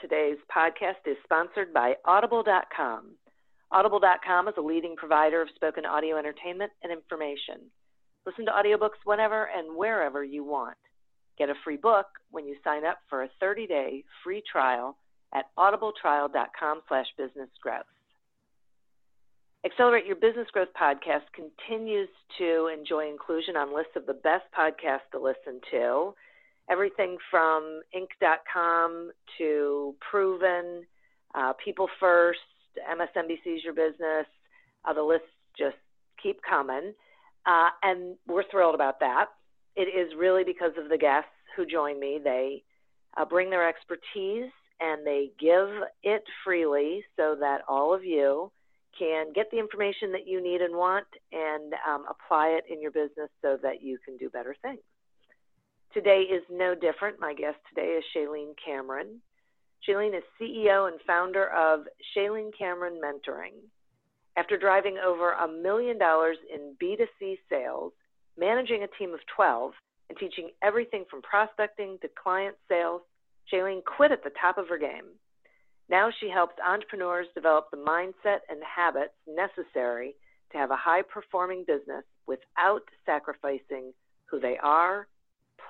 [0.00, 3.16] Today's podcast is sponsored by Audible.com.
[3.72, 7.70] Audible.com is a leading provider of spoken audio entertainment and information.
[8.26, 10.76] Listen to audiobooks whenever and wherever you want.
[11.38, 14.96] Get a free book when you sign up for a 30-day free trial
[15.34, 17.88] at audibletrial.com slash businessgrowth.
[19.64, 25.10] Accelerate Your Business Growth podcast continues to enjoy inclusion on lists of the best podcasts
[25.12, 26.14] to listen to
[26.70, 30.84] everything from Inc.com to Proven,
[31.34, 32.38] uh, People First,
[32.78, 34.26] MSNBC's Your Business.
[34.84, 35.26] Uh, the lists
[35.58, 35.76] just
[36.22, 36.94] keep coming.
[37.46, 39.26] Uh, and we're thrilled about that.
[39.76, 42.20] It is really because of the guests who join me.
[42.22, 42.62] They
[43.16, 44.50] uh, bring their expertise
[44.80, 45.68] and they give
[46.02, 48.50] it freely so that all of you
[48.98, 52.90] can get the information that you need and want and um, apply it in your
[52.90, 54.80] business so that you can do better things.
[55.92, 57.18] Today is no different.
[57.18, 59.20] My guest today is Shaylene Cameron.
[59.82, 61.80] Shaylene is CEO and founder of
[62.16, 63.54] Shaylene Cameron Mentoring.
[64.36, 67.92] After driving over a million dollars in B2C sales,
[68.38, 69.72] managing a team of 12,
[70.08, 73.00] and teaching everything from prospecting to client sales,
[73.52, 75.18] Shaylene quit at the top of her game.
[75.88, 80.14] Now she helps entrepreneurs develop the mindset and habits necessary
[80.52, 83.92] to have a high performing business without sacrificing
[84.30, 85.08] who they are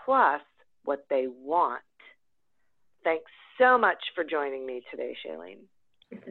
[0.04, 0.40] plus
[0.84, 1.82] what they want.
[3.04, 5.58] Thanks so much for joining me today, Shaylene.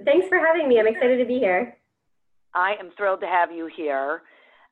[0.05, 0.79] Thanks for having me.
[0.79, 1.77] I'm excited to be here.
[2.53, 4.23] I am thrilled to have you here.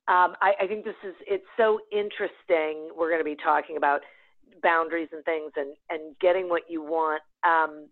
[0.08, 2.90] Um, I, I, think this is it's so interesting.
[2.98, 4.02] We're going to be talking about
[4.64, 7.22] boundaries and things and, and getting what you want.
[7.44, 7.88] Um,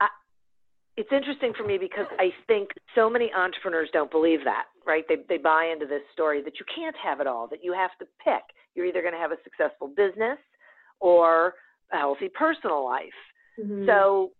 [0.00, 0.08] I,
[0.96, 5.04] it's interesting for me because I think so many entrepreneurs don't believe that, right?
[5.08, 7.90] They, they buy into this story that you can't have it all, that you have
[8.00, 8.42] to pick.
[8.76, 10.38] You're either going to have a successful business
[11.00, 11.54] or
[11.92, 13.06] a healthy personal life.
[13.60, 13.86] Mm-hmm.
[13.86, 14.32] So,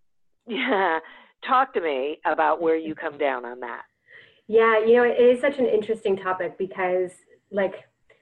[0.47, 0.99] yeah,
[1.47, 3.83] talk to me about where you come down on that.
[4.49, 7.11] Yeah, you know, it is such an interesting topic because,
[7.51, 7.75] like,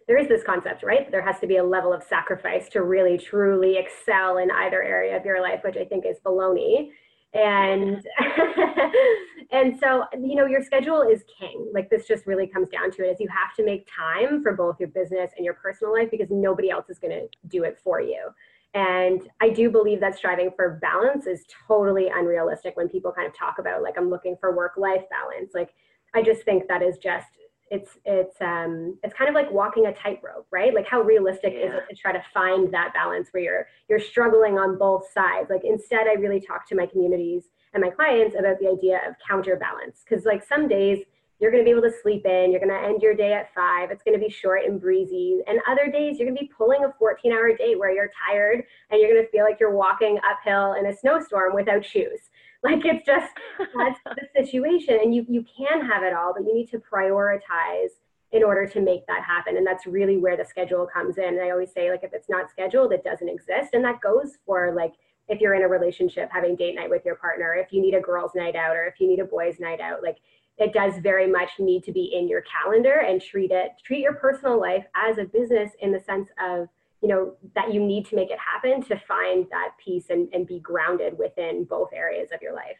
[0.06, 1.10] there is this concept, right?
[1.10, 5.16] There has to be a level of sacrifice to really truly excel in either area
[5.16, 6.90] of your life, which I think is baloney
[7.34, 7.96] and
[9.54, 11.70] and so you know your schedule is king.
[11.72, 14.52] Like this just really comes down to it is you have to make time for
[14.52, 17.78] both your business and your personal life because nobody else is going to do it
[17.82, 18.30] for you.
[18.74, 23.38] And i do believe that striving for balance is totally unrealistic when people kind of
[23.38, 25.52] talk about like i'm looking for work life balance.
[25.54, 25.70] Like
[26.14, 27.28] i just think that is just
[27.70, 30.74] it's it's um it's kind of like walking a tightrope right?
[30.74, 31.66] Like how realistic yeah.
[31.66, 35.48] is it to try to find that balance where you're you're struggling on both sides?
[35.48, 39.14] Like instead i really talk to my communities and my clients about the idea of
[39.28, 41.00] counterbalance because like some days
[41.40, 43.52] you're going to be able to sleep in you're going to end your day at
[43.54, 46.50] five it's going to be short and breezy and other days you're going to be
[46.56, 49.74] pulling a 14 hour day where you're tired and you're going to feel like you're
[49.74, 52.30] walking uphill in a snowstorm without shoes
[52.64, 53.30] like it's just
[53.76, 54.98] that's the situation.
[55.02, 57.90] And you you can have it all, but you need to prioritize
[58.32, 59.58] in order to make that happen.
[59.58, 61.24] And that's really where the schedule comes in.
[61.24, 63.74] And I always say, like, if it's not scheduled, it doesn't exist.
[63.74, 64.94] And that goes for like
[65.28, 68.00] if you're in a relationship having date night with your partner, if you need a
[68.00, 70.18] girls' night out or if you need a boys' night out, like
[70.58, 74.14] it does very much need to be in your calendar and treat it treat your
[74.14, 76.68] personal life as a business in the sense of
[77.00, 80.46] you know that you need to make it happen to find that peace and, and
[80.46, 82.76] be grounded within both areas of your life.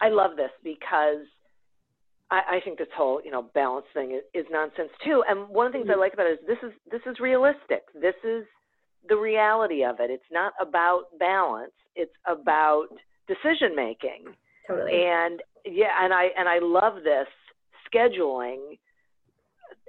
[0.00, 1.26] I love this because
[2.30, 5.24] I, I think this whole you know balance thing is, is nonsense too.
[5.28, 5.98] And one of the things mm-hmm.
[5.98, 7.82] i like about it is this is this is realistic.
[7.94, 8.44] This is
[9.08, 10.10] the reality of it.
[10.10, 11.72] It's not about balance.
[11.94, 12.88] It's about
[13.26, 14.24] decision making.
[14.66, 15.04] Totally.
[15.06, 17.26] And yeah and i and i love this
[17.92, 18.78] scheduling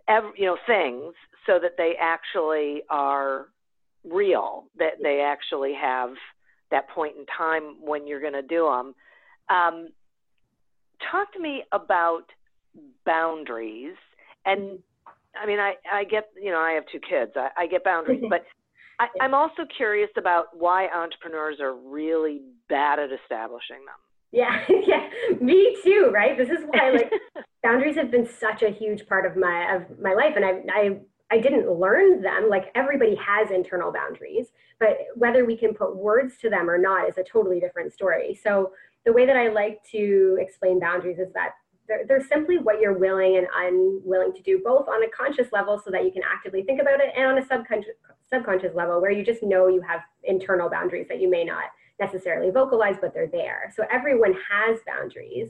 [0.08, 1.14] every, you know things
[1.46, 3.48] so that they actually are
[4.10, 6.12] real that they actually have
[6.72, 8.96] that point in time when you're going to do them
[9.50, 9.88] um,
[11.12, 12.24] talk to me about
[13.06, 13.96] boundaries.
[14.46, 14.80] And
[15.40, 17.32] i mean i i get you know i have two kids.
[17.36, 18.44] I, I get boundaries but
[19.00, 24.00] I, i'm also curious about why entrepreneurs are really bad at establishing them
[24.32, 25.10] yeah, yeah,
[25.42, 26.12] me too.
[26.14, 26.38] Right.
[26.38, 27.12] This is why like
[27.64, 31.00] boundaries have been such a huge part of my of my life, and I I
[31.32, 32.50] I didn't learn them.
[32.50, 34.48] Like everybody has internal boundaries,
[34.80, 38.40] but whether we can put words to them or not is a totally different story.
[38.42, 38.72] So
[39.06, 41.52] the way that I like to explain boundaries is that
[41.90, 45.82] they're, they're simply what you're willing and unwilling to do, both on a conscious level,
[45.84, 47.96] so that you can actively think about it, and on a subconscious
[48.32, 51.66] subconscious level, where you just know you have internal boundaries that you may not
[52.00, 53.74] necessarily vocalize, but they're there.
[53.76, 55.50] So everyone has boundaries.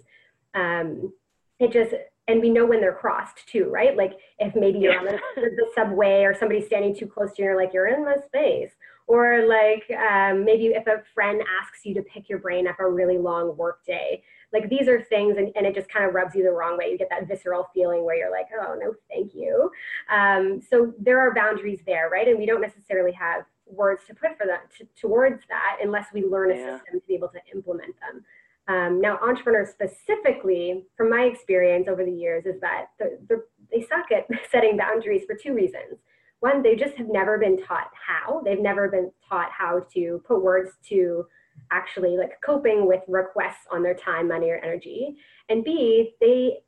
[0.55, 1.13] Um,
[1.59, 1.93] it just,
[2.27, 3.95] and we know when they're crossed too, right?
[3.95, 7.49] Like if maybe you're on the, the, subway or somebody's standing too close to you,
[7.49, 8.71] you're like, you're in my space.
[9.07, 12.91] Or like um, maybe if a friend asks you to pick your brain after a
[12.91, 16.35] really long work day, like these are things and, and it just kind of rubs
[16.35, 16.89] you the wrong way.
[16.91, 19.71] You get that visceral feeling where you're like, oh, no, thank you.
[20.09, 22.27] Um, so there are boundaries there, right?
[22.27, 26.25] And we don't necessarily have words to put for that to, towards that unless we
[26.25, 26.77] learn a yeah.
[26.77, 28.23] system to be able to implement them.
[28.67, 33.81] Um, now, entrepreneurs specifically, from my experience over the years, is that the, the, they
[33.81, 35.97] suck at setting boundaries for two reasons.
[36.41, 38.41] One, they just have never been taught how.
[38.45, 41.25] They've never been taught how to put words to
[41.71, 45.17] actually like coping with requests on their time, money, or energy.
[45.49, 46.59] And B, they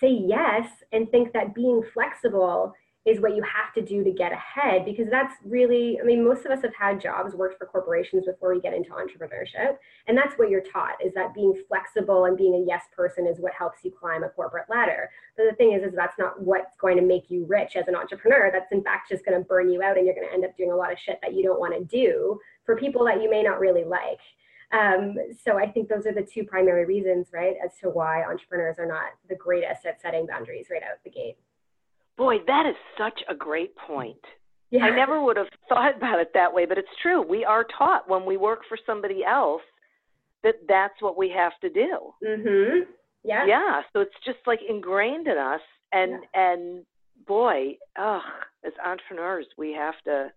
[0.00, 2.72] say yes and think that being flexible
[3.06, 6.44] is what you have to do to get ahead because that's really i mean most
[6.44, 10.36] of us have had jobs worked for corporations before we get into entrepreneurship and that's
[10.38, 13.84] what you're taught is that being flexible and being a yes person is what helps
[13.84, 15.08] you climb a corporate ladder.
[15.36, 17.94] But the thing is is that's not what's going to make you rich as an
[17.94, 18.50] entrepreneur.
[18.52, 20.56] That's in fact just going to burn you out and you're going to end up
[20.56, 23.30] doing a lot of shit that you don't want to do for people that you
[23.30, 24.18] may not really like
[24.72, 28.76] um, so I think those are the two primary reasons, right, as to why entrepreneurs
[28.78, 31.36] are not the greatest at setting boundaries right out the gate.
[32.16, 34.24] Boy, that is such a great point.
[34.70, 34.84] Yeah.
[34.84, 37.20] I never would have thought about it that way, but it's true.
[37.20, 39.62] We are taught when we work for somebody else
[40.44, 42.14] that that's what we have to do.
[42.22, 42.86] Mhm.
[43.24, 43.46] Yeah.
[43.46, 45.60] Yeah, so it's just like ingrained in us
[45.92, 46.52] and yeah.
[46.52, 46.86] and
[47.26, 48.22] boy, ugh,
[48.64, 50.32] as entrepreneurs, we have to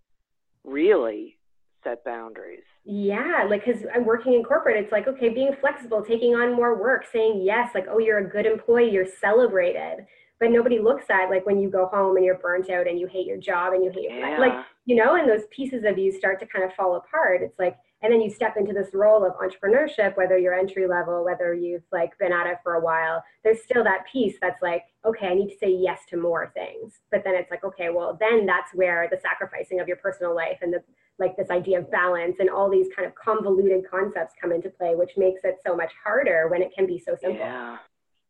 [0.63, 1.37] really
[1.83, 2.63] set boundaries.
[2.85, 6.79] Yeah, like because I'm working in corporate, it's like, okay, being flexible, taking on more
[6.79, 10.05] work, saying yes, like, oh, you're a good employee, you're celebrated
[10.43, 13.07] but nobody looks at like when you go home and you're burnt out and you
[13.07, 14.37] hate your job and you hate your yeah.
[14.37, 17.57] like you know and those pieces of you start to kind of fall apart it's
[17.57, 21.53] like and then you step into this role of entrepreneurship whether you're entry level whether
[21.53, 25.27] you've like been at it for a while there's still that piece that's like okay
[25.27, 28.45] i need to say yes to more things but then it's like okay well then
[28.45, 30.83] that's where the sacrificing of your personal life and the
[31.19, 34.95] like this idea of balance and all these kind of convoluted concepts come into play
[34.95, 37.77] which makes it so much harder when it can be so simple yeah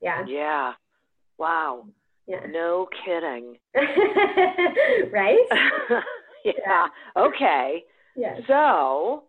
[0.01, 0.74] yeah yeah
[1.38, 1.86] wow
[2.27, 2.46] yeah.
[2.50, 3.58] No kidding.
[5.12, 5.46] right?
[6.46, 6.53] yeah.
[6.65, 6.88] yeah.
[7.18, 7.84] Okay.
[8.15, 8.39] Yeah.
[8.48, 9.24] So,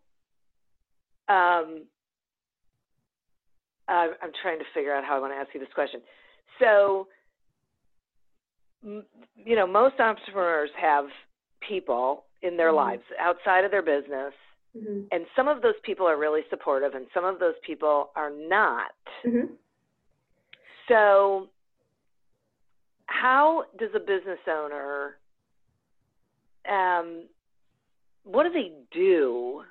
[1.28, 1.84] um,
[3.88, 6.00] uh, I'm trying to figure out how I want to ask you this question.
[6.60, 7.08] So,
[8.82, 11.06] you know, most entrepreneurs have
[11.66, 12.76] people in their mm-hmm.
[12.76, 14.32] lives outside of their business,
[14.76, 15.02] mm-hmm.
[15.10, 18.92] and some of those people are really supportive, and some of those people are not.
[19.26, 19.54] Mm-hmm.
[20.88, 21.48] So,
[23.06, 25.16] how does a business owner
[26.68, 27.24] um,
[28.24, 29.62] what do they do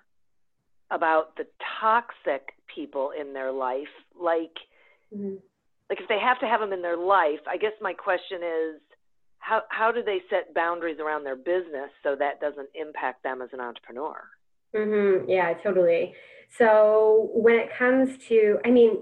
[0.92, 1.46] about the
[1.82, 4.56] toxic people in their life like
[5.16, 5.36] mm-hmm.
[5.90, 8.82] like if they have to have them in their life i guess my question is
[9.40, 13.50] how how do they set boundaries around their business so that doesn't impact them as
[13.54, 14.24] an entrepreneur
[14.76, 15.30] mm-hmm.
[15.30, 16.14] yeah totally
[16.58, 18.98] so when it comes to i mean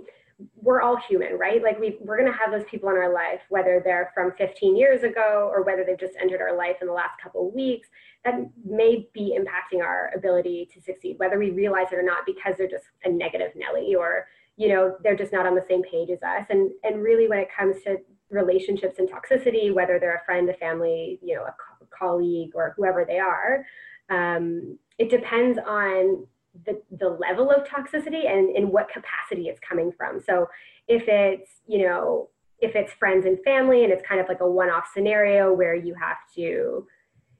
[0.56, 1.62] we're all human, right?
[1.62, 4.76] Like we we're going to have those people in our life, whether they're from 15
[4.76, 7.90] years ago or whether they've just entered our life in the last couple of weeks,
[8.26, 12.56] that may be impacting our ability to succeed, whether we realize it or not, because
[12.58, 16.10] they're just a negative Nelly or you know they're just not on the same page
[16.10, 16.46] as us.
[16.50, 17.98] And and really, when it comes to
[18.30, 22.74] relationships and toxicity, whether they're a friend, a family, you know, a co- colleague, or
[22.78, 23.66] whoever they are,
[24.10, 26.26] um, it depends on
[26.66, 30.22] the, the level of toxicity and in what capacity it's coming from.
[30.22, 30.48] So
[30.88, 34.50] if it's, you know, if it's friends and family and it's kind of like a
[34.50, 36.88] one-off scenario where you have to,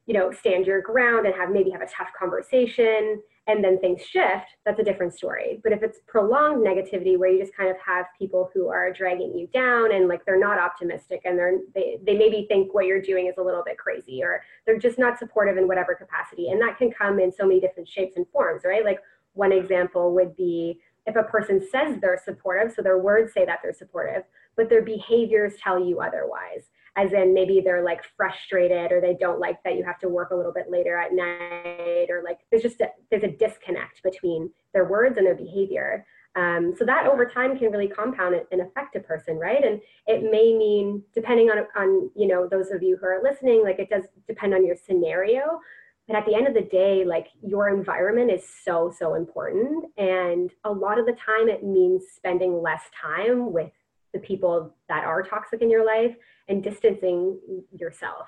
[0.08, 3.22] you know, stand your ground and have maybe have a tough conversation
[3.52, 5.60] and then things shift, that's a different story.
[5.64, 9.38] But if it's prolonged negativity where you just kind of have people who are dragging
[9.38, 13.02] you down and like they're not optimistic and they're they, they maybe think what you're
[13.02, 16.50] doing is a little bit crazy or they're just not supportive in whatever capacity.
[16.50, 18.86] And that can come in so many different shapes and forms, right?
[18.86, 19.00] Like
[19.34, 23.60] one example would be if a person says they're supportive, so their words say that
[23.64, 24.24] they're supportive,
[24.56, 29.40] but their behaviors tell you otherwise as in maybe they're like frustrated or they don't
[29.40, 32.64] like that you have to work a little bit later at night or like there's
[32.64, 36.06] just a, there's a disconnect between their words and their behavior.
[36.36, 39.64] Um, so that over time can really compound and affect a person right?
[39.64, 43.64] And it may mean depending on on you know those of you who are listening
[43.64, 45.60] like it does depend on your scenario.
[46.08, 49.86] But at the end of the day like your environment is so so important.
[49.98, 53.72] And a lot of the time it means spending less time with
[54.14, 56.16] the people that are toxic in your life
[56.48, 57.40] and distancing
[57.72, 58.28] yourself.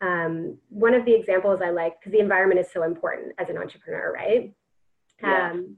[0.00, 3.56] Um, one of the examples I like, because the environment is so important as an
[3.56, 4.52] entrepreneur, right?
[5.22, 5.50] Yeah.
[5.50, 5.76] Um,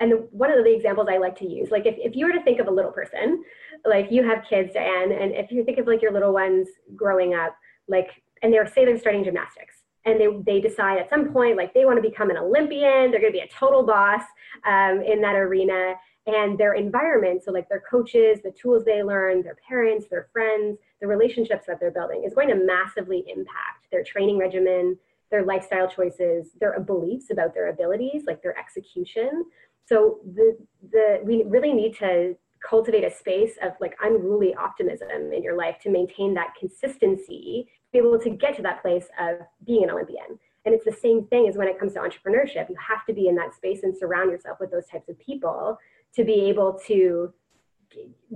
[0.00, 2.32] and the, one of the examples I like to use, like if, if you were
[2.32, 3.44] to think of a little person,
[3.84, 7.34] like you have kids, Diane, and if you think of like your little ones growing
[7.34, 7.54] up,
[7.86, 8.08] like,
[8.42, 11.84] and they're say they're starting gymnastics, and they, they decide at some point like they
[11.84, 14.22] want to become an olympian they're going to be a total boss
[14.66, 15.94] um, in that arena
[16.26, 20.78] and their environment so like their coaches the tools they learn their parents their friends
[21.00, 24.96] the relationships that they're building is going to massively impact their training regimen
[25.30, 29.44] their lifestyle choices their beliefs about their abilities like their execution.
[29.86, 30.56] So the
[30.90, 32.36] the we really need to
[32.68, 37.98] cultivate a space of like unruly optimism in your life to maintain that consistency be
[37.98, 40.38] able to get to that place of being an olympian.
[40.66, 42.68] And it's the same thing as when it comes to entrepreneurship.
[42.68, 45.78] You have to be in that space and surround yourself with those types of people
[46.14, 47.32] to be able to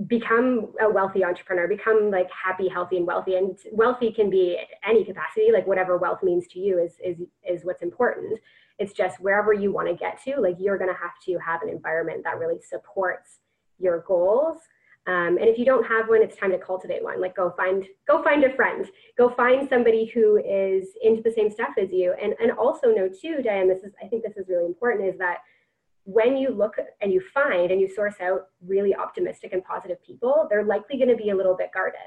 [0.07, 3.35] become a wealthy entrepreneur become like happy healthy and wealthy.
[3.35, 7.17] And wealthy can be any capacity like whatever wealth means to you is is
[7.47, 8.39] is what's important.
[8.77, 11.61] It's just wherever you want to get to like you're going to have to have
[11.61, 13.39] an environment that really supports
[13.79, 14.57] your goals.
[15.07, 17.21] Um, and if you don't have one it's time to cultivate one.
[17.21, 18.85] Like go find go find a friend.
[19.17, 22.13] Go find somebody who is into the same stuff as you.
[22.21, 25.17] And and also know too diane this is i think this is really important is
[25.19, 25.37] that
[26.05, 30.47] when you look and you find and you source out really optimistic and positive people,
[30.49, 31.99] they're likely going to be a little bit guarded.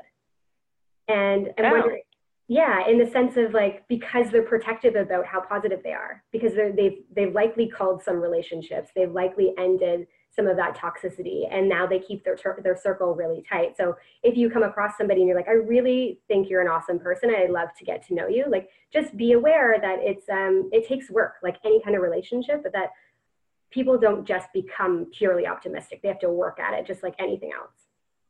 [1.09, 1.71] And I'm oh.
[1.73, 2.02] wondering,
[2.47, 6.55] yeah, in the sense of like because they're protective about how positive they are, because
[6.55, 11.87] they've they've likely called some relationships, they've likely ended some of that toxicity, and now
[11.87, 13.76] they keep their their circle really tight.
[13.76, 16.99] So if you come across somebody and you're like, I really think you're an awesome
[16.99, 20.71] person, I'd love to get to know you, like just be aware that it's um
[20.73, 22.90] it takes work, like any kind of relationship, but that
[23.70, 26.02] people don't just become purely optimistic.
[26.02, 27.70] They have to work at it just like anything else.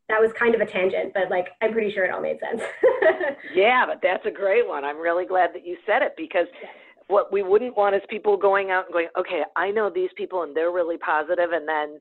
[0.07, 2.61] That was kind of a tangent, but like I'm pretty sure it all made sense.
[3.55, 4.83] yeah, but that's a great one.
[4.83, 6.47] I'm really glad that you said it because
[7.07, 10.43] what we wouldn't want is people going out and going, okay, I know these people
[10.43, 11.99] and they're really positive, and then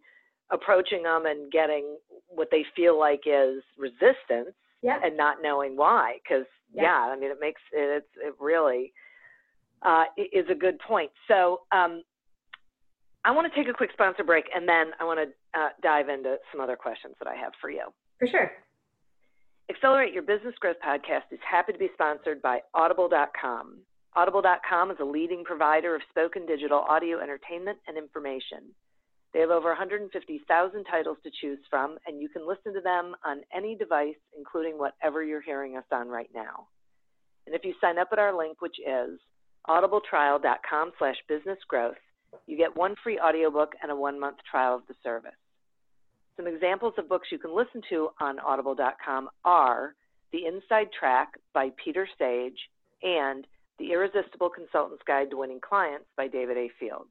[0.50, 1.96] approaching them and getting
[2.28, 4.98] what they feel like is resistance yeah.
[5.02, 6.16] and not knowing why.
[6.22, 6.82] Because yeah.
[6.82, 7.12] yeah.
[7.12, 8.92] I mean, it makes it, it's it really
[9.82, 11.10] uh, is a good point.
[11.26, 12.02] So um,
[13.28, 16.08] I want to take a quick sponsor break and then I want to uh, dive
[16.08, 17.92] into some other questions that I have for you.
[18.18, 18.50] For sure.
[19.68, 23.80] Accelerate Your Business Growth podcast is happy to be sponsored by Audible.com.
[24.16, 28.72] Audible.com is a leading provider of spoken digital audio entertainment and information.
[29.34, 33.42] They have over 150,000 titles to choose from, and you can listen to them on
[33.54, 36.68] any device, including whatever you're hearing us on right now.
[37.44, 39.20] And if you sign up at our link, which is
[39.68, 41.92] audibletrial.com slash businessgrowth,
[42.46, 45.32] you get one free audiobook and a one month trial of the service.
[46.36, 49.94] Some examples of books you can listen to on audible.com are
[50.32, 52.58] The Inside Track by Peter Sage
[53.02, 53.46] and
[53.78, 56.68] The Irresistible Consultant's Guide to Winning Clients by David A.
[56.78, 57.10] Fields.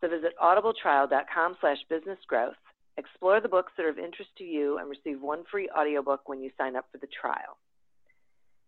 [0.00, 2.54] So visit audibletrial.com slash businessgrowth,
[2.96, 6.40] explore the books that are of interest to you, and receive one free audiobook when
[6.40, 7.58] you sign up for the trial.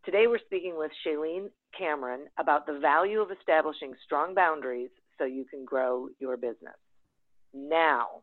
[0.05, 4.91] Today we're speaking with Shaylene Cameron about the value of establishing strong boundaries
[5.21, 6.75] so you can grow your business.
[7.53, 8.23] Now,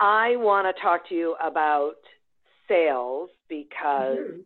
[0.00, 1.96] I want to talk to you about
[2.68, 4.40] sales because mm-hmm.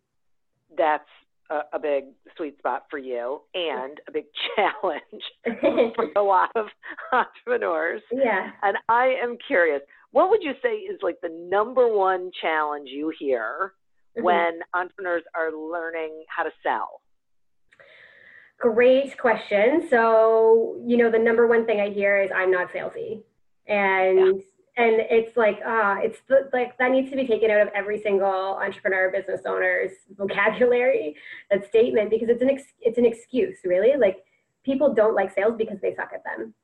[0.77, 1.05] that's
[1.51, 2.05] a, a, big
[2.37, 4.25] sweet spot for you and a big
[4.57, 6.67] challenge for a lot of
[7.13, 8.03] entrepreneurs.
[8.13, 8.51] Yeah.
[8.63, 9.83] And I am curious,
[10.13, 13.75] what would you say is like the number one challenge you hear
[14.17, 14.25] mm-hmm.
[14.25, 17.01] when entrepreneurs are learning how to sell?
[18.59, 19.87] Great question.
[19.91, 23.23] So, you know, the number one thing I hear is I'm not salesy.
[23.67, 24.43] And yeah
[24.77, 28.01] and it's like ah it's the, like that needs to be taken out of every
[28.01, 31.17] single entrepreneur business owner's vocabulary
[31.51, 34.19] that statement because it's an ex- it's an excuse really like
[34.65, 36.55] people don't like sales because they suck at them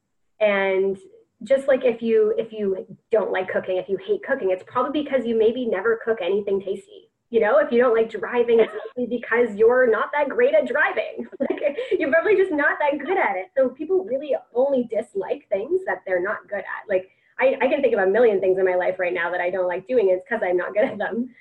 [0.41, 0.99] and
[1.45, 5.03] just like if you if you don't like cooking if you hate cooking it's probably
[5.03, 9.11] because you maybe never cook anything tasty you know if you don't like driving it's
[9.11, 13.37] because you're not that great at driving like you're probably just not that good at
[13.37, 17.11] it so people really only dislike things that they're not good at like
[17.41, 19.51] I, I, can think of a million things in my life right now that I
[19.51, 20.11] don't like doing.
[20.11, 21.35] It's because I'm not good at them.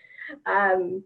[0.46, 1.04] Um,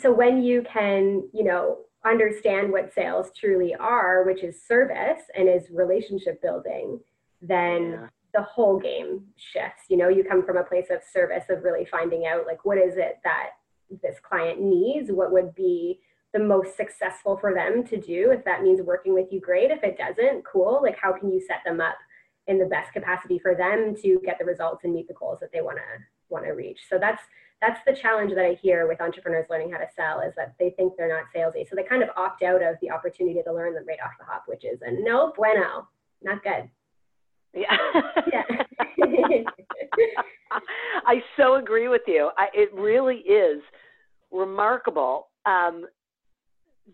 [0.00, 5.48] so when you can, you know, understand what sales truly are, which is service and
[5.48, 7.00] is relationship building,
[7.40, 8.06] then yeah.
[8.34, 9.84] the whole game shifts.
[9.88, 12.78] You know, you come from a place of service of really finding out like what
[12.78, 13.50] is it that
[14.02, 16.00] this client needs, what would be
[16.32, 18.30] the most successful for them to do.
[18.30, 19.70] If that means working with you, great.
[19.70, 20.80] If it doesn't, cool.
[20.82, 21.96] Like how can you set them up
[22.46, 25.52] in the best capacity for them to get the results and meet the goals that
[25.52, 26.80] they want to want to reach.
[26.88, 27.22] So that's
[27.60, 30.70] that's the challenge that I hear with entrepreneurs learning how to sell is that they
[30.70, 31.68] think they're not salesy.
[31.68, 34.24] So they kind of opt out of the opportunity to learn them right off the
[34.24, 35.86] hop, which is a no bueno,
[36.22, 36.68] not good.
[37.54, 37.76] Yeah.
[38.32, 38.64] yeah.
[41.06, 42.30] I so agree with you.
[42.36, 43.62] I, it really is
[44.30, 45.86] remarkable um,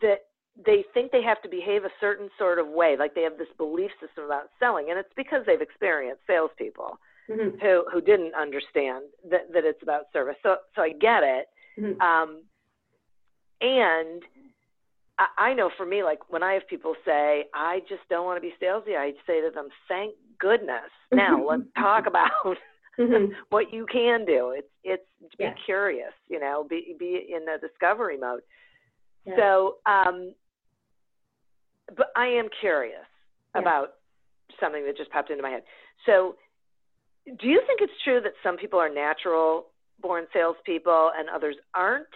[0.01, 0.27] that
[0.67, 3.49] they think they have to behave a certain sort of way, like they have this
[3.57, 6.99] belief system about selling, and it's because they've experienced salespeople
[7.31, 7.59] mm-hmm.
[7.59, 10.37] who who didn't understand that that it's about service.
[10.43, 11.47] So so I get it,
[11.79, 12.01] mm-hmm.
[12.01, 12.43] um,
[13.61, 14.23] and
[15.19, 18.37] I, I know for me, like when I have people say, "I just don't want
[18.37, 22.31] to be salesy," I say to them, "Thank goodness." Now let's talk about.
[22.99, 23.33] Mm-hmm.
[23.51, 24.53] what you can do.
[24.55, 25.55] It's it's be yeah.
[25.65, 28.41] curious, you know, be be in the discovery mode.
[29.25, 29.37] Yeah.
[29.37, 30.35] So um,
[31.97, 33.07] but I am curious
[33.55, 33.61] yeah.
[33.61, 33.95] about
[34.61, 35.63] something that just popped into my head.
[36.07, 36.37] So,
[37.27, 39.67] do you think it's true that some people are natural
[40.01, 42.07] born salespeople and others aren't?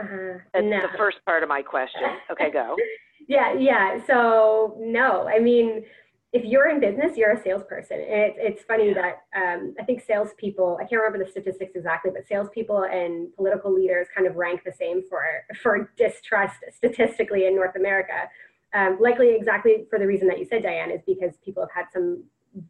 [0.00, 0.38] Uh-huh.
[0.52, 0.80] That's no.
[0.80, 2.02] the first part of my question.
[2.30, 2.76] Okay, go.
[3.28, 3.98] yeah, yeah.
[4.06, 5.84] So, no, I mean,
[6.32, 7.98] if you're in business, you're a salesperson.
[7.98, 8.94] And it's funny yeah.
[8.94, 13.74] that um, I think salespeople, I can't remember the statistics exactly, but salespeople and political
[13.74, 15.22] leaders kind of rank the same for,
[15.60, 18.28] for distrust statistically in North America.
[18.72, 21.86] Um, likely exactly for the reason that you said, Diane, is because people have had
[21.92, 22.22] some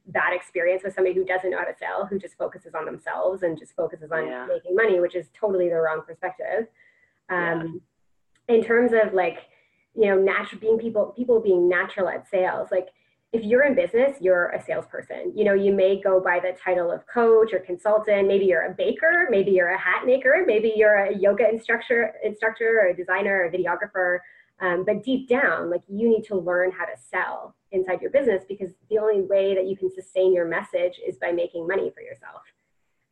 [0.07, 3.43] bad experience with somebody who doesn't know how to sell, who just focuses on themselves
[3.43, 4.47] and just focuses on yeah.
[4.47, 6.67] making money, which is totally the wrong perspective.
[7.29, 7.83] Um,
[8.49, 8.57] yeah.
[8.57, 9.39] In terms of like,
[9.95, 12.89] you know, natural being people, people being natural at sales, like
[13.33, 15.33] if you're in business, you're a salesperson.
[15.37, 18.27] You know, you may go by the title of coach or consultant.
[18.27, 19.29] Maybe you're a baker.
[19.31, 20.43] Maybe you're a hat maker.
[20.47, 24.19] Maybe you're a yoga instructor, instructor or a designer or a videographer.
[24.61, 28.45] Um, but deep down, like you need to learn how to sell inside your business
[28.49, 32.03] because the only way that you can sustain your message is by making money for
[32.03, 32.43] yourself.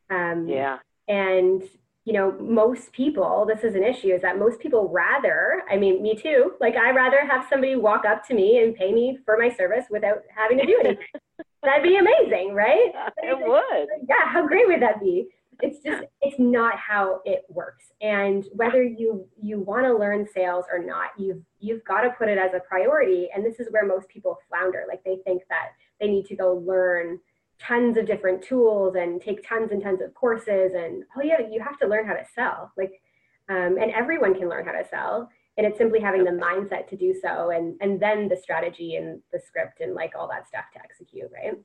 [0.09, 0.79] Um, yeah.
[1.07, 1.63] And
[2.05, 6.01] you know, most people, this is an issue, is that most people rather, I mean,
[6.01, 9.37] me too, like I rather have somebody walk up to me and pay me for
[9.37, 11.05] my service without having to do anything.
[11.63, 12.91] That'd be amazing, right?
[13.17, 13.87] It would.
[14.07, 15.27] Yeah, how great would that be?
[15.61, 20.65] it's just it's not how it works and whether you you want to learn sales
[20.71, 23.85] or not you've you've got to put it as a priority and this is where
[23.85, 27.19] most people flounder like they think that they need to go learn
[27.59, 31.61] tons of different tools and take tons and tons of courses and oh yeah you
[31.61, 33.01] have to learn how to sell like
[33.49, 36.95] um, and everyone can learn how to sell and it's simply having the mindset to
[36.95, 40.65] do so and and then the strategy and the script and like all that stuff
[40.73, 41.55] to execute right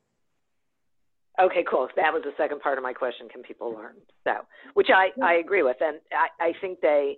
[1.40, 1.88] Okay, cool.
[1.96, 3.28] That was the second part of my question.
[3.28, 3.96] Can people learn?
[4.22, 5.76] So, which I, I agree with.
[5.80, 7.16] And I, I think they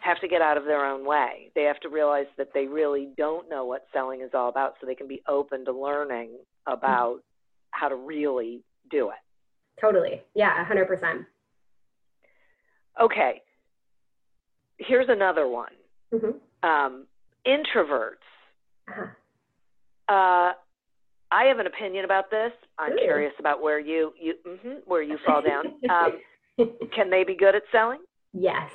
[0.00, 1.50] have to get out of their own way.
[1.56, 4.86] They have to realize that they really don't know what selling is all about so
[4.86, 7.18] they can be open to learning about.
[7.70, 9.80] How to really do it.
[9.80, 10.22] Totally.
[10.34, 11.24] Yeah, 100%.
[13.00, 13.42] Okay.
[14.78, 15.72] Here's another one.
[16.12, 16.68] Mm-hmm.
[16.68, 17.06] Um,
[17.46, 18.24] introverts.
[18.88, 20.12] Uh-huh.
[20.12, 20.52] Uh,
[21.30, 22.52] I have an opinion about this.
[22.78, 22.98] I'm Ooh.
[23.02, 25.66] curious about where you you mm-hmm, where you fall down.
[25.90, 26.18] Um,
[26.94, 28.00] can they be good at selling?
[28.32, 28.70] Yes.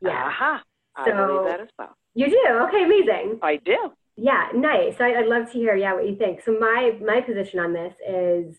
[0.00, 0.10] Yeah.
[0.10, 0.62] Aha.
[0.96, 1.04] Uh-huh.
[1.04, 1.96] So, I believe that as well.
[2.14, 2.66] You do?
[2.68, 3.40] Okay, amazing.
[3.42, 3.92] I do.
[4.16, 5.00] Yeah, nice.
[5.00, 6.42] I, would love to hear yeah what you think.
[6.42, 8.56] So my my position on this is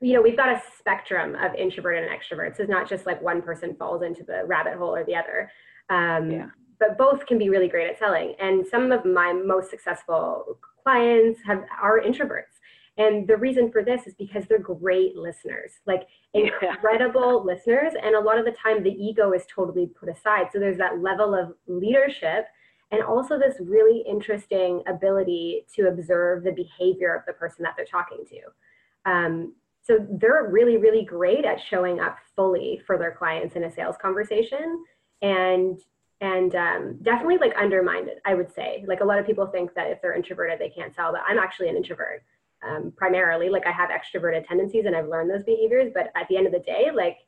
[0.00, 2.58] you know, we've got a spectrum of introverted and extroverts.
[2.58, 5.50] It's not just like one person falls into the rabbit hole or the other.
[5.90, 6.46] Um, yeah.
[6.78, 8.34] But both can be really great at selling.
[8.40, 12.56] And some of my most successful clients have are introverts.
[12.96, 17.54] And the reason for this is because they're great listeners, like incredible yeah.
[17.54, 17.92] listeners.
[18.02, 20.46] And a lot of the time, the ego is totally put aside.
[20.52, 22.46] So there's that level of leadership
[22.90, 27.84] and also this really interesting ability to observe the behavior of the person that they're
[27.86, 29.10] talking to.
[29.10, 33.70] Um, so they're really, really great at showing up fully for their clients in a
[33.70, 34.84] sales conversation.
[35.22, 35.78] And
[36.22, 38.84] and um, definitely like undermined I would say.
[38.86, 41.38] Like a lot of people think that if they're introverted, they can't sell, but I'm
[41.38, 42.22] actually an introvert
[42.66, 43.48] um, primarily.
[43.48, 45.90] Like I have extroverted tendencies and I've learned those behaviors.
[45.94, 47.18] But at the end of the day, like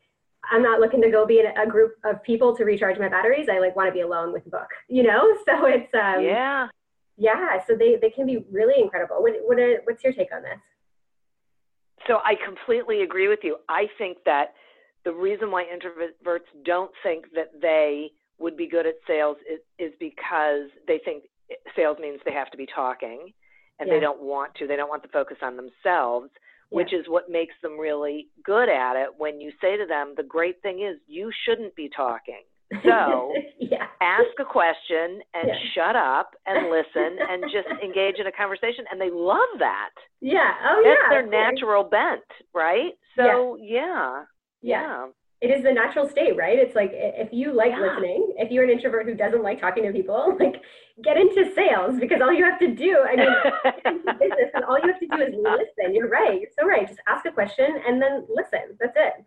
[0.50, 3.48] I'm not looking to go be in a group of people to recharge my batteries.
[3.50, 5.36] I like want to be alone with a book, you know?
[5.46, 6.68] So it's, um, yeah.
[7.16, 7.58] Yeah.
[7.66, 9.16] So they, they can be really incredible.
[9.20, 10.58] What, what are, what's your take on this?
[12.08, 13.58] So I completely agree with you.
[13.68, 14.54] I think that
[15.04, 19.92] the reason why introverts don't think that they would be good at sales is, is
[20.00, 21.24] because they think
[21.76, 23.32] sales means they have to be talking
[23.78, 23.94] and yeah.
[23.94, 24.66] they don't want to.
[24.66, 26.30] They don't want the focus on themselves,
[26.72, 26.76] yeah.
[26.76, 29.08] which is what makes them really good at it.
[29.16, 32.42] When you say to them, the great thing is you shouldn't be talking.
[32.84, 33.86] So yeah.
[34.00, 35.54] ask a question and yeah.
[35.74, 38.84] shut up and listen and just engage in a conversation.
[38.90, 39.90] And they love that.
[40.20, 40.52] Yeah.
[40.64, 41.08] Oh, That's yeah.
[41.10, 42.92] their natural bent, right?
[43.16, 44.24] So, yeah.
[44.62, 45.06] Yeah
[45.42, 46.56] it is the natural state, right?
[46.56, 47.80] It's like if you like yeah.
[47.80, 50.62] listening, if you're an introvert who doesn't like talking to people, like
[51.02, 54.86] get into sales because all you have to do, I mean, business, and all you
[54.86, 55.94] have to do is listen.
[55.94, 56.40] You're right.
[56.40, 56.86] You're so right.
[56.86, 58.78] Just ask a question and then listen.
[58.78, 59.24] That's it.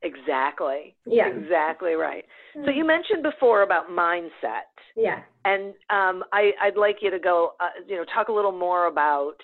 [0.00, 0.96] Exactly.
[1.06, 1.28] Yeah.
[1.28, 2.24] Exactly right.
[2.64, 4.72] So you mentioned before about mindset.
[4.96, 5.22] Yeah.
[5.44, 8.86] And um, I, would like you to go, uh, you know, talk a little more
[8.86, 9.36] about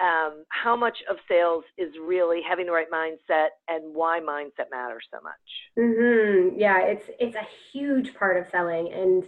[0.00, 5.04] um, how much of sales is really having the right mindset and why mindset matters
[5.10, 5.34] so much?
[5.78, 6.58] Mm-hmm.
[6.58, 9.24] yeah it's it's a huge part of selling and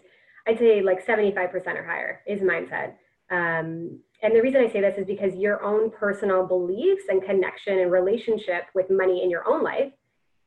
[0.47, 2.95] i'd say like 75% or higher is mindset.
[3.31, 7.79] Um, and the reason i say this is because your own personal beliefs and connection
[7.79, 9.93] and relationship with money in your own life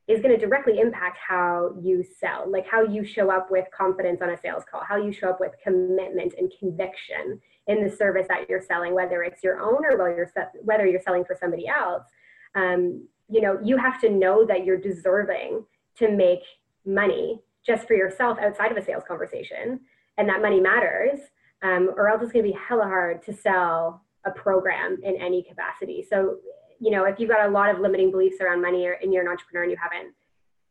[0.07, 4.21] is going to directly impact how you sell like how you show up with confidence
[4.21, 8.25] on a sales call how you show up with commitment and conviction in the service
[8.27, 10.31] that you're selling, whether it's your own or whether you're,
[10.63, 12.03] whether you're selling for somebody else.
[12.55, 15.63] Um, you know, you have to know that you're deserving
[15.99, 16.41] to make
[16.83, 19.79] money just for yourself outside of a sales conversation,
[20.17, 21.19] and that money matters,
[21.61, 25.43] um, or else it's going to be hella hard to sell a program in any
[25.43, 26.03] capacity.
[26.09, 26.37] So,
[26.79, 29.21] you know, if you've got a lot of limiting beliefs around money, or, and you're
[29.21, 30.15] an entrepreneur and you haven't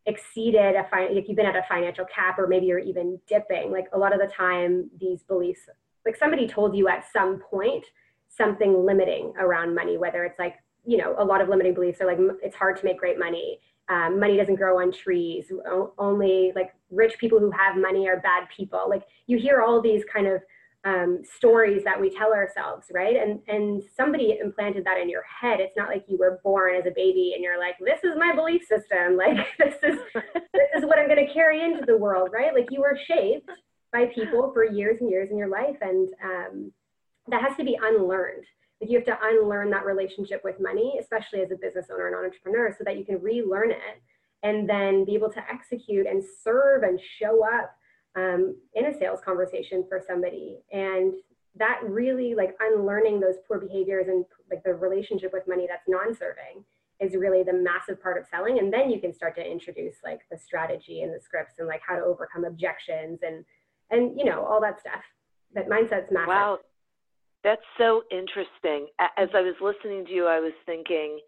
[0.07, 3.71] exceeded a fi- if you've been at a financial cap, or maybe you're even dipping,
[3.71, 5.61] like a lot of the time, these beliefs
[6.05, 7.85] like somebody told you at some point
[8.29, 10.57] something limiting around money, whether it's like,
[10.87, 13.61] you know, a lot of limiting beliefs are like, it's hard to make great money.
[13.89, 15.51] Um, money doesn't grow on trees.
[15.99, 18.87] Only like rich people who have money are bad people.
[18.89, 20.43] Like you hear all these kind of
[20.85, 23.17] um, stories that we tell ourselves, right?
[23.17, 25.61] And and somebody implanted that in your head.
[25.61, 28.35] It's not like you were born as a baby and you're like, this is my
[28.35, 29.19] belief system.
[29.19, 32.55] Like this is this is what I'm going to carry into the world, right?
[32.55, 33.51] Like you were shaped
[33.93, 35.77] by people for years and years in your life.
[35.81, 36.73] And um,
[37.29, 38.45] that has to be unlearned.
[38.81, 42.17] Like you have to unlearn that relationship with money, especially as a business owner and
[42.17, 44.03] entrepreneur, so that you can relearn it
[44.43, 47.75] and then be able to execute and serve and show up
[48.17, 50.61] um, in a sales conversation for somebody.
[50.73, 51.15] And
[51.57, 56.65] that really like unlearning those poor behaviors and like the relationship with money that's non-serving
[57.01, 60.21] is really the massive part of selling and then you can start to introduce like
[60.31, 63.45] the strategy and the scripts and like how to overcome objections and
[63.91, 65.03] and you know all that stuff.
[65.55, 66.29] But mindset's massive.
[66.29, 66.59] Wow,
[67.45, 68.89] that's so interesting.
[68.99, 71.21] As I was listening to you, I was thinking,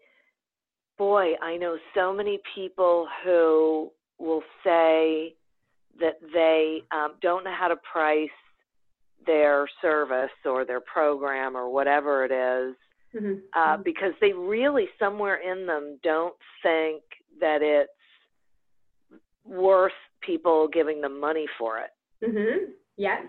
[0.97, 5.35] boy, I know so many people who will say
[5.99, 8.29] that they um, don't know how to price
[9.25, 12.75] their service or their program or whatever it is,
[13.15, 13.39] mm-hmm.
[13.55, 13.83] Uh, mm-hmm.
[13.83, 17.01] because they really somewhere in them don't think
[17.39, 17.91] that it's
[19.45, 21.89] worth people giving them money for it.
[22.23, 22.71] Mm-hmm.
[22.97, 23.21] Yeah.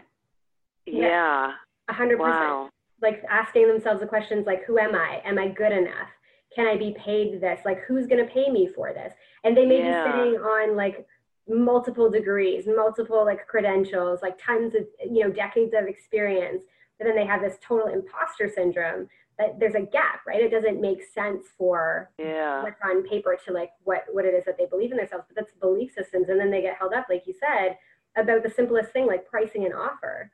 [0.87, 1.53] Yeah.
[1.89, 2.71] A hundred percent.
[3.01, 5.21] Like asking themselves the questions like, who am I?
[5.25, 6.09] Am I good enough?
[6.55, 7.61] Can I be paid this?
[7.65, 9.13] Like, who's going to pay me for this?
[9.43, 10.05] And they may yeah.
[10.05, 11.07] be sitting on like
[11.49, 16.63] multiple degrees, multiple like credentials, like tons of, you know, decades of experience.
[16.99, 20.43] But then they have this total imposter syndrome that there's a gap, right?
[20.43, 22.63] It doesn't make sense for yeah.
[22.63, 25.35] what's on paper to like what, what it is that they believe in themselves, but
[25.35, 26.29] that's belief systems.
[26.29, 27.77] And then they get held up, like you said,
[28.17, 30.31] about the simplest thing like pricing an offer.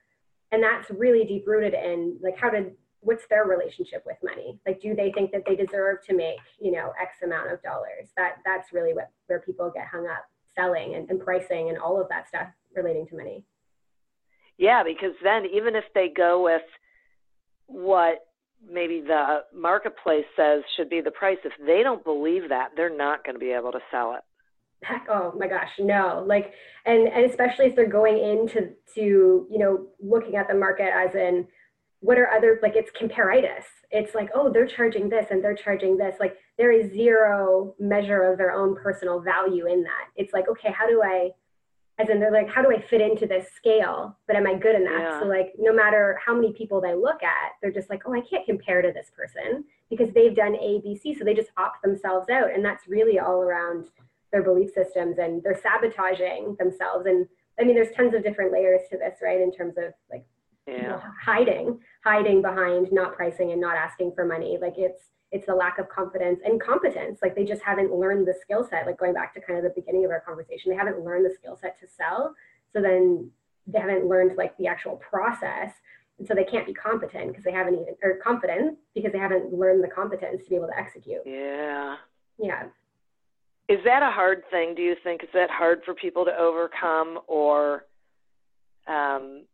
[0.51, 4.59] And that's really deep rooted in like how did what's their relationship with money?
[4.67, 8.09] Like do they think that they deserve to make you know x amount of dollars?
[8.17, 12.01] That that's really what where people get hung up selling and, and pricing and all
[12.01, 13.45] of that stuff relating to money.
[14.57, 16.63] Yeah because then even if they go with
[17.67, 18.25] what
[18.67, 23.25] maybe the marketplace says should be the price if they don't believe that they're not
[23.25, 24.23] going to be able to sell it
[24.83, 26.25] heck oh my gosh no.
[26.27, 26.55] Like
[26.87, 31.15] and and especially if they're going into to you know looking at the market as
[31.15, 31.47] in
[32.01, 35.97] what are other like it's comparitis it's like oh they're charging this and they're charging
[35.97, 36.17] this.
[36.21, 40.09] Like there is zero measure of their own personal value in that.
[40.17, 41.31] It's like okay how do i
[42.01, 44.17] as in they're like how do i fit into this scale?
[44.27, 45.01] But am i good enough?
[45.01, 45.21] Yeah.
[45.21, 48.21] so like no matter how many people they look at they're just like oh i
[48.21, 51.15] can't compare to this person because they've done a b c.
[51.15, 52.53] So they just opt themselves out.
[52.53, 53.89] And that's really all around
[54.33, 57.07] their belief systems and they're sabotaging themselves.
[57.07, 57.27] And
[57.61, 59.41] i mean there's tons of different layers to this right?
[59.41, 60.25] In terms of like
[60.67, 60.75] yeah.
[60.75, 64.59] you know, hiding hiding behind not pricing and not asking for money.
[64.61, 67.21] Like it's it's the lack of confidence and competence.
[67.23, 69.81] Like they just haven't learned the skill set like going back to kind of the
[69.81, 72.35] beginning of our conversation they haven't learned the skill set to sell.
[72.73, 73.31] So then
[73.67, 75.73] they haven't learned like the actual process.
[76.19, 79.53] And so they can't be competent because they haven't even or confident because they haven't
[79.53, 81.23] learned the competence to be able to execute.
[81.25, 81.97] Yeah.
[82.39, 82.65] Yeah
[83.69, 85.23] is that a hard thing do you think?
[85.23, 87.85] Is that hard for people to overcome or
[88.87, 89.45] um,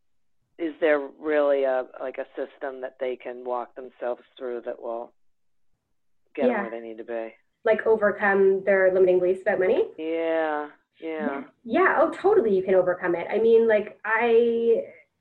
[0.58, 5.12] is there really a like a system that they can walk themselves through that will
[6.36, 6.62] get yeah.
[6.62, 7.34] them where they need to be?
[7.64, 9.84] Like overcome their limiting beliefs about money?
[9.98, 10.68] Yeah
[11.00, 11.42] yeah.
[11.64, 13.26] Yeah oh totally you can overcome it.
[13.30, 14.28] I mean like i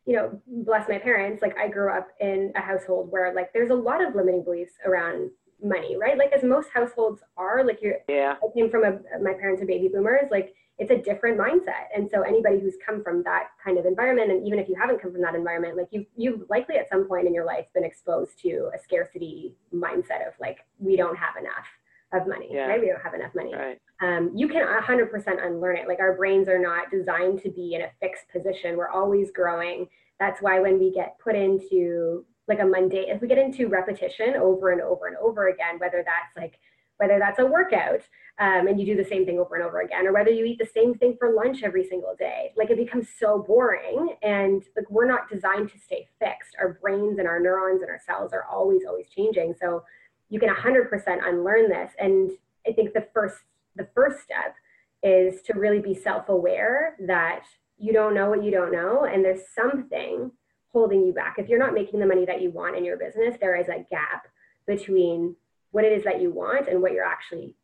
[0.06, 3.72] you know bless my parents like i grew up in a household where like there's
[3.72, 5.32] a lot of limiting beliefs around
[5.64, 6.18] money, right?
[6.18, 8.36] Like as most households are, like you're yeah.
[8.44, 11.86] I came from a my parents are baby boomers, like it's a different mindset.
[11.96, 15.02] And so anybody who's come from that kind of environment, and even if you haven't
[15.02, 17.84] come from that environment, like you you've likely at some point in your life been
[17.84, 21.68] exposed to a scarcity mindset of like we don't have enough
[22.14, 22.68] of money, yeah.
[22.68, 22.80] right?
[22.80, 23.54] We don't have enough money.
[23.54, 23.80] Right.
[24.02, 25.88] Um, you can 100% unlearn it.
[25.88, 28.78] Like our brains are not designed to be in a fixed position.
[28.78, 29.88] We're always growing.
[30.20, 34.36] That's why when we get put into like a mundane if we get into repetition
[34.36, 36.60] over and over and over again whether that's like
[36.98, 38.02] whether that's a workout
[38.40, 40.60] um, and you do the same thing over and over again or whether you eat
[40.60, 44.16] the same thing for lunch every single day like it becomes so boring.
[44.22, 46.56] And like we're not designed to stay fixed.
[46.60, 49.56] Our brains and our neurons and our cells are always always changing.
[49.60, 49.84] So
[50.30, 50.90] you can 100%
[51.28, 51.92] unlearn this.
[52.00, 52.32] And
[52.68, 53.38] i think the first
[53.76, 54.56] the first step
[55.02, 57.44] is to really be self-aware that
[57.78, 59.04] you don't know what you don't know.
[59.04, 60.32] And there's something
[60.74, 61.36] holding you back.
[61.38, 63.86] If you're not making the money that you want in your business, there is a
[63.90, 64.28] gap
[64.66, 65.36] between
[65.72, 67.56] what it is that you want and what you're actually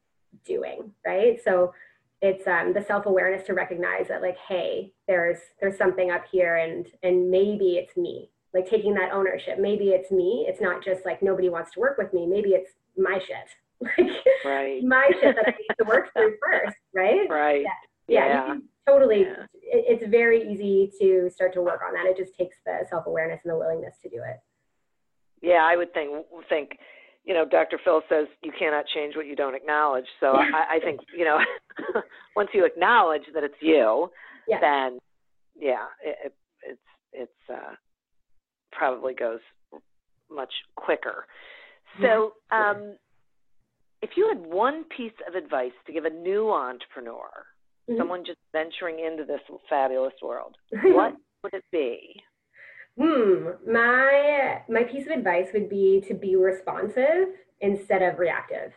[0.45, 1.39] doing, right?
[1.43, 1.73] So
[2.21, 6.87] it's um, the self-awareness to recognize that like, hey, there's there's something up here and
[7.03, 8.29] and maybe it's me.
[8.53, 9.59] Like taking that ownership.
[9.59, 10.45] Maybe it's me.
[10.47, 12.25] It's not just like nobody wants to work with me.
[12.25, 13.37] Maybe it's my shit.
[13.97, 14.11] Like
[14.43, 14.83] right.
[14.83, 17.29] my shit that I need to work through first, right?
[17.29, 17.61] Right.
[17.61, 18.25] Yeah.
[18.25, 18.47] yeah.
[18.47, 18.55] yeah
[18.89, 19.45] totally yeah.
[19.61, 23.51] it's very easy to start to work on that it just takes the self-awareness and
[23.51, 24.39] the willingness to do it
[25.41, 26.77] yeah i would think think
[27.23, 30.51] you know dr phil says you cannot change what you don't acknowledge so yeah.
[30.55, 31.39] I, I, think you know
[32.35, 34.09] once you acknowledge that it's you
[34.47, 34.59] yeah.
[34.59, 34.99] then
[35.59, 36.79] yeah it, it's
[37.11, 37.73] it's uh,
[38.71, 39.39] probably goes
[40.31, 41.25] much quicker
[42.01, 42.95] so um,
[44.01, 47.29] if you had one piece of advice to give a new entrepreneur
[47.89, 47.97] mm-hmm.
[47.97, 52.21] someone just venturing into this fabulous world, what would it be?
[52.99, 53.49] Hmm.
[53.65, 57.29] My my piece of advice would be to be responsive
[57.61, 58.73] instead of reactive.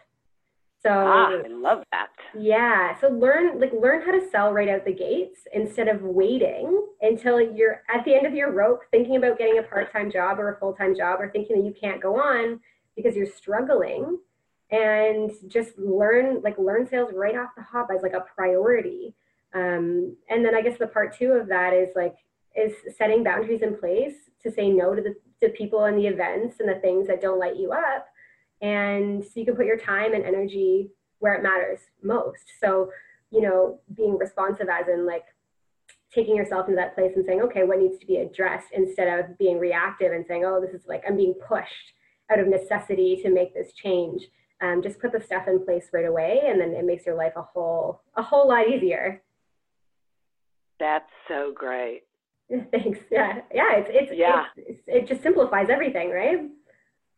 [0.83, 2.09] So ah, I love that.
[2.37, 2.99] Yeah.
[3.01, 7.41] So learn like learn how to sell right out the gates instead of waiting until
[7.41, 10.59] you're at the end of your rope thinking about getting a part-time job or a
[10.59, 12.61] full-time job or thinking that you can't go on
[12.97, 14.19] because you're struggling
[14.73, 19.15] and just learn like learn sales right off the hop as like a priority.
[19.55, 22.15] Um, and then i guess the part two of that is like
[22.57, 26.57] is setting boundaries in place to say no to the to people and the events
[26.59, 28.07] and the things that don't light you up.
[28.61, 32.53] And so you can put your time and energy where it matters most.
[32.61, 32.91] So
[33.33, 35.25] you know being responsive as in like
[36.15, 39.37] taking yourself into that place and saying okay what needs to be addressed instead of
[39.39, 41.95] being reactive and saying oh this is like i'm being pushed
[42.31, 44.23] out of necessity to make this change
[44.63, 47.33] um, just put the stuff in place right away and then it makes your life
[47.37, 49.23] a whole a whole lot easier.
[50.79, 52.03] That's so great.
[52.71, 53.01] Thanks.
[53.11, 53.41] Yeah.
[53.53, 54.45] Yeah it's it's yeah.
[54.57, 56.39] it's, it just simplifies everything right?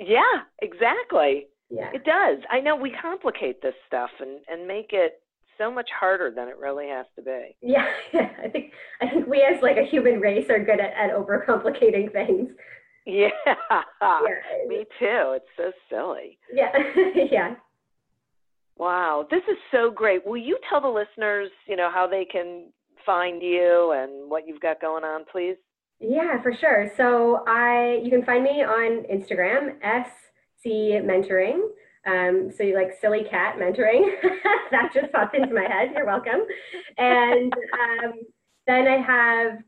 [0.01, 1.47] Yeah exactly.
[1.71, 1.91] Yeah.
[1.93, 2.39] It does.
[2.51, 5.21] I know we complicate this stuff and and make it
[5.59, 7.57] so much harder than it really has to be.
[7.61, 8.31] Yeah, yeah.
[8.43, 12.13] i think i think we as like a human race are good at, at overcomplicating
[12.13, 12.51] things
[13.07, 13.29] Yeah.
[13.47, 14.29] yeah.
[14.67, 15.37] Me too.
[15.37, 16.39] It's so silly.
[16.53, 16.73] Yeah.
[17.31, 17.55] yeah.
[18.77, 19.27] Wow.
[19.31, 20.27] This is so great.
[20.27, 22.73] Will you tell the listeners, you know, how they can
[23.05, 25.57] find you and what you've got going on, please?
[26.01, 26.91] Yeah, for sure.
[26.97, 30.67] So I you can find me on Instagram, SC
[31.05, 31.61] Mentoring.
[32.07, 34.11] Um, so you like silly cat mentoring.
[34.71, 35.93] that just popped into my head.
[35.95, 36.41] You're welcome.
[36.99, 38.13] And um,
[38.67, 39.59] then I have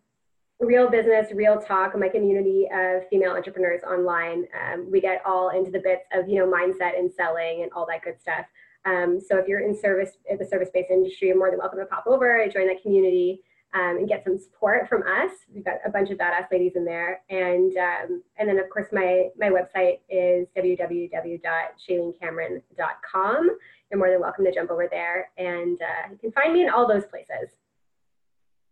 [0.60, 4.46] real business, real talk, my community of female entrepreneurs online.
[4.54, 7.86] Um, we get all into the bits of, you know, mindset and selling and all
[7.86, 8.46] that good stuff.
[8.86, 11.86] Um, so if you're in service, in the service-based industry, you're more than welcome to
[11.86, 13.40] pop over and join that community
[13.74, 15.32] um, and get some support from us.
[15.52, 18.86] We've got a bunch of badass ladies in there, and um, and then of course
[18.92, 23.50] my my website is www.shaylenecameron.com.
[23.90, 26.70] You're more than welcome to jump over there, and uh, you can find me in
[26.70, 27.50] all those places.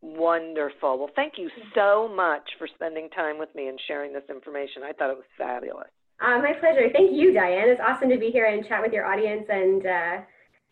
[0.05, 0.99] Wonderful.
[0.99, 4.83] Well, thank you so much for spending time with me and sharing this information.
[4.85, 5.89] I thought it was fabulous.
[6.21, 6.91] Uh, my pleasure.
[6.93, 7.71] Thank you, Diane.
[7.71, 10.25] It's awesome to be here and chat with your audience, and uh,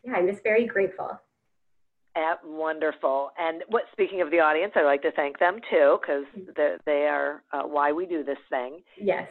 [0.05, 1.19] yeah, I'm just very grateful.
[2.15, 3.31] Uh, wonderful.
[3.39, 3.85] And what?
[3.93, 6.77] Speaking of the audience, I'd like to thank them too because mm-hmm.
[6.85, 8.83] they are uh, why we do this thing.
[9.01, 9.29] Yes.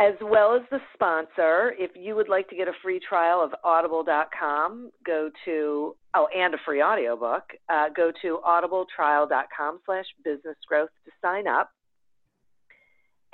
[0.00, 3.54] As well as the sponsor, if you would like to get a free trial of
[3.62, 10.90] audible.com, go to, oh, and a free audiobook, uh, go to audibletrial.com slash business growth
[11.04, 11.70] to sign up.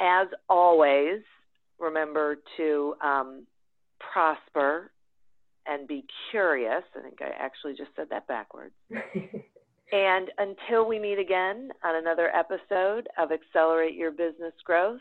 [0.00, 1.20] As always,
[1.78, 3.46] remember to um,
[4.12, 4.90] prosper
[5.66, 6.82] and be curious.
[6.94, 8.74] I think I actually just said that backwards.
[9.92, 15.00] and until we meet again on another episode of Accelerate Your Business Growth,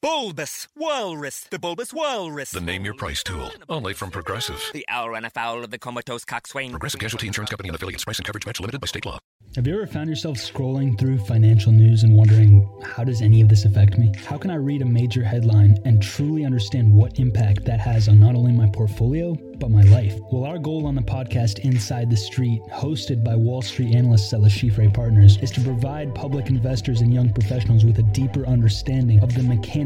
[0.00, 2.50] bulbous Walrus, the Bulbous Walrus.
[2.50, 4.62] The name your price tool, only from Progressive.
[4.72, 6.70] The owl ran afoul of the comatose coxswain.
[6.70, 8.04] Progressive Casualty Insurance Company and affiliates.
[8.04, 9.18] Price and coverage match limited by state law.
[9.54, 13.48] Have you ever found yourself scrolling through financial news and wondering, how does any of
[13.48, 14.12] this affect me?
[14.26, 18.20] How can I read a major headline and truly understand what impact that has on
[18.20, 20.14] not only my portfolio, but my life?
[20.30, 24.40] Well, our goal on the podcast Inside the Street, hosted by Wall Street analysts at
[24.40, 29.20] Le Chiffre Partners, is to provide public investors and young professionals with a deeper understanding
[29.22, 29.85] of the mechanics